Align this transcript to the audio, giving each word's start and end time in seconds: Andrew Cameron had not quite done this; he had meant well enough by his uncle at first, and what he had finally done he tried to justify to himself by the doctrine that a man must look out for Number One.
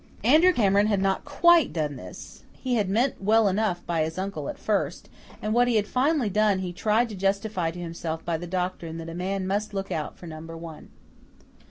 Andrew 0.23 0.51
Cameron 0.51 0.87
had 0.87 0.99
not 0.99 1.25
quite 1.25 1.71
done 1.73 1.95
this; 1.95 2.41
he 2.53 2.73
had 2.73 2.89
meant 2.89 3.21
well 3.21 3.47
enough 3.47 3.85
by 3.85 4.01
his 4.03 4.17
uncle 4.17 4.49
at 4.49 4.57
first, 4.57 5.09
and 5.43 5.53
what 5.53 5.67
he 5.67 5.75
had 5.75 5.85
finally 5.87 6.27
done 6.27 6.57
he 6.57 6.73
tried 6.73 7.07
to 7.09 7.15
justify 7.15 7.69
to 7.69 7.77
himself 7.77 8.25
by 8.25 8.35
the 8.37 8.47
doctrine 8.47 8.97
that 8.97 9.09
a 9.09 9.13
man 9.13 9.45
must 9.45 9.75
look 9.75 9.91
out 9.91 10.17
for 10.17 10.25
Number 10.25 10.57
One. 10.57 10.89